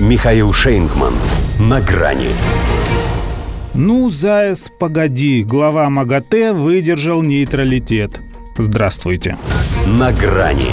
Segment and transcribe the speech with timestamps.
[0.00, 1.14] Михаил Шейнгман.
[1.60, 2.30] На грани.
[3.74, 8.20] Ну, Заяц, погоди, глава МАГАТЭ выдержал нейтралитет.
[8.58, 9.38] Здравствуйте.
[9.86, 10.72] На грани.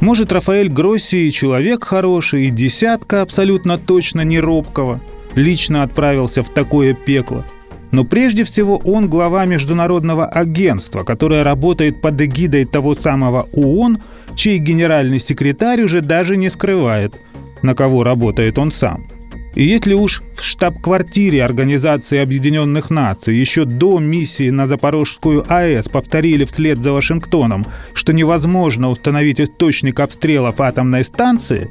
[0.00, 5.00] Может, Рафаэль Гросси и человек хороший, и десятка абсолютно точно не робкого,
[5.36, 7.44] лично отправился в такое пекло.
[7.92, 13.98] Но прежде всего он глава международного агентства, которое работает под эгидой того самого ООН,
[14.34, 17.14] чей генеральный секретарь уже даже не скрывает–
[17.62, 19.06] на кого работает он сам.
[19.54, 26.44] И если уж в штаб-квартире Организации Объединенных Наций еще до миссии на Запорожскую АЭС повторили
[26.44, 31.70] вслед за Вашингтоном, что невозможно установить источник обстрелов атомной станции,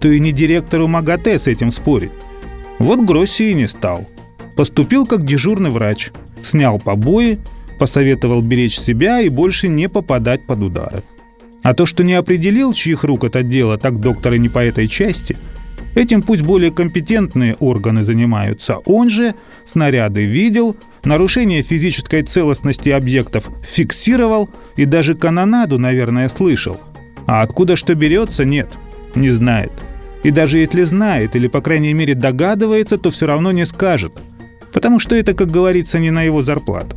[0.00, 2.12] то и не директору МАГАТЭ с этим спорить.
[2.78, 4.08] Вот Гросси и не стал.
[4.54, 7.38] Поступил как дежурный врач, снял побои,
[7.78, 11.02] посоветовал беречь себя и больше не попадать под удары.
[11.66, 14.86] А то, что не определил, чьих рук это дело, так доктор и не по этой
[14.86, 15.36] части,
[15.96, 18.76] этим пусть более компетентные органы занимаются.
[18.84, 19.34] Он же
[19.66, 26.80] снаряды видел, нарушение физической целостности объектов фиксировал и даже канонаду, наверное, слышал.
[27.26, 28.68] А откуда что берется, нет,
[29.16, 29.72] не знает.
[30.22, 34.12] И даже если знает или, по крайней мере, догадывается, то все равно не скажет.
[34.72, 36.96] Потому что это, как говорится, не на его зарплату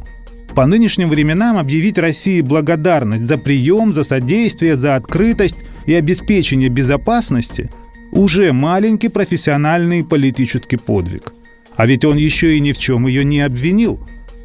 [0.60, 7.72] по нынешним временам объявить России благодарность за прием, за содействие, за открытость и обеспечение безопасности
[8.12, 11.32] уже маленький профессиональный политический подвиг.
[11.78, 14.02] А ведь он еще и ни в чем ее не обвинил.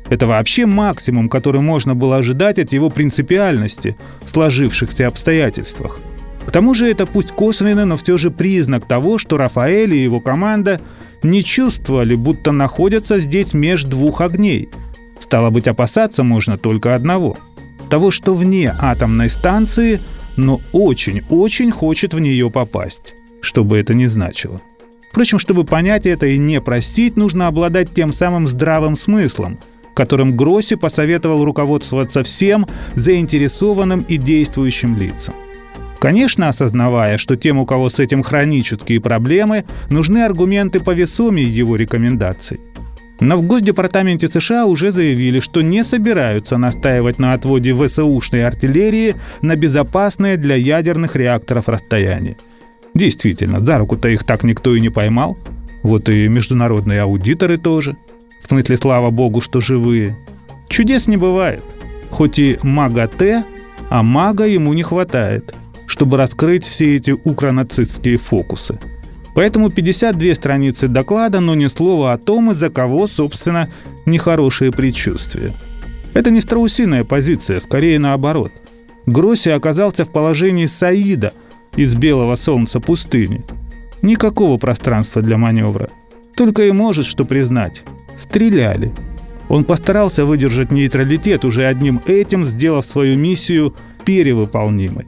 [0.09, 5.99] Это вообще максимум, который можно было ожидать от его принципиальности в сложившихся обстоятельствах.
[6.47, 10.21] К тому же это пусть косвенно, но все же признак того, что Рафаэль и его
[10.21, 10.81] команда
[11.25, 14.69] не чувствовали, будто находятся здесь между двух огней–
[15.25, 17.39] Стало быть, опасаться можно только одного.
[17.89, 20.01] Того, что вне атомной станции,
[20.37, 23.15] но очень-очень хочет в нее попасть.
[23.41, 24.61] Что бы это ни значило.
[25.11, 29.59] Впрочем, чтобы понять это и не простить, нужно обладать тем самым здравым смыслом,
[29.95, 35.35] которым Гросси посоветовал руководствоваться всем заинтересованным и действующим лицам.
[36.01, 42.61] Конечно, осознавая, что тем, у кого с этим хронические проблемы, нужны аргументы повесомее его рекомендаций–
[43.25, 49.57] но в Госдепартаменте США уже заявили, что не собираются настаивать на отводе ВСУшной артиллерии на
[49.57, 52.37] безопасное для ядерных реакторов расстояние.
[52.95, 55.37] Действительно, за руку-то их так никто и не поймал.
[55.83, 57.97] Вот и международные аудиторы тоже.
[58.41, 60.17] В смысле, слава богу, что живые.
[60.69, 61.63] Чудес не бывает.
[62.11, 63.45] Хоть и мага Т,
[63.91, 65.55] а мага ему не хватает,
[65.87, 68.79] чтобы раскрыть все эти укронацистские фокусы–
[69.35, 73.69] Поэтому 52 страницы доклада, но ни слова о том, из-за кого, собственно,
[74.07, 75.53] нехорошие предчувствия.
[76.15, 78.53] Это не страусиная позиция, скорее наоборот.
[79.07, 81.33] Гросси оказался в положении Саида
[81.77, 83.43] из белого солнца пустыни.
[84.03, 85.91] Никакого пространства для маневра.
[86.37, 87.83] Только и может что признать.
[88.17, 88.93] Стреляли.
[89.49, 93.75] Он постарался выдержать нейтралитет, уже одним этим сделав свою миссию
[94.05, 95.07] перевыполнимой.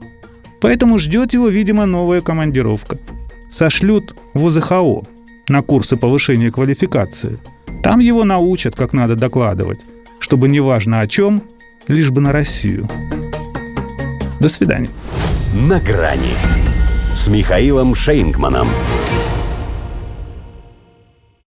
[0.60, 2.98] Поэтому ждет его, видимо, новая командировка–
[3.50, 5.02] сошлют в УЗХО
[5.48, 7.38] на курсы повышения квалификации.
[7.82, 9.80] Там его научат, как надо докладывать,
[10.18, 11.42] чтобы неважно о чем,
[11.88, 12.88] лишь бы на Россию.
[14.40, 14.90] До свидания.
[15.54, 16.34] На грани
[17.14, 18.68] с Михаилом Шейнгманом.